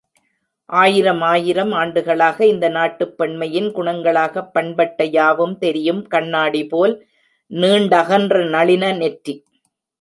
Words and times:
ஆயிரமாயிரம் 0.69 1.71
ஆண்டுகளாக, 1.71 2.45
இந்த 2.45 2.69
நாட்டுப் 2.69 3.17
பெண்மையின் 3.17 3.69
குணங்களாகப் 3.75 4.49
பண்பட்ட 4.53 5.03
யாவும் 5.09 5.57
தெரியும் 5.57 6.07
கண்ணாடிபோல் 6.07 6.95
நீண்டகன்ற 7.51 8.49
நளின 8.49 8.93
நெற்றி. 8.97 9.35